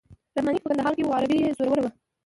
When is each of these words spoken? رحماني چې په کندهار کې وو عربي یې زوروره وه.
رحماني 0.35 0.57
چې 0.59 0.63
په 0.63 0.69
کندهار 0.71 0.93
کې 0.97 1.03
وو 1.05 1.15
عربي 1.17 1.37
یې 1.43 1.55
زوروره 1.57 1.81
وه. 1.83 1.91